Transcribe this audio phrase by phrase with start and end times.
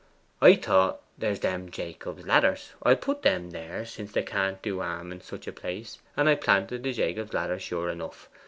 [0.41, 5.11] I thought, "There's them Jacob's ladders; I'll put them there, since they can't do harm
[5.11, 8.27] in such a place;" and I planted the Jacob's ladders sure enough.